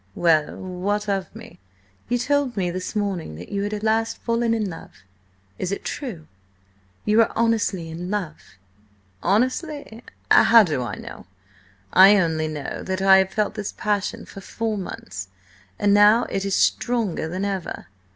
[0.15, 0.55] "Well?
[0.55, 1.59] What of me?"
[2.09, 5.03] "You told me this morning that you had at last fallen in love.
[5.59, 6.25] It is true?
[7.05, 8.57] You are honestly in love?"
[9.21, 10.03] "Honestly?
[10.31, 11.27] How do I know?
[11.93, 15.27] I only know that I have felt this passion for four months,
[15.77, 17.85] and now it is stronger than ever.